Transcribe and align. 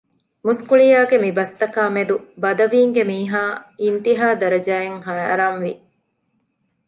މުސްކުޅިޔާގެ 0.45 1.17
މި 1.23 1.29
ބަސްތަކާއި 1.37 1.93
މެދު 1.95 2.15
ބަދަވީންގެ 2.41 3.03
މީހާ 3.11 3.41
އިންތީހާ 3.81 4.27
ދަރަޖައަށް 4.41 4.99
ހައިރާންވި 5.07 5.73